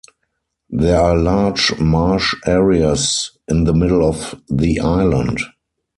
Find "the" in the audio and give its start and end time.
3.65-3.73, 4.49-4.79